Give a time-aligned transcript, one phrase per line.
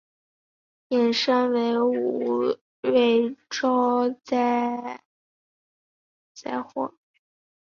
[0.87, 4.97] 引申为无端招惹
[6.33, 6.95] 灾祸。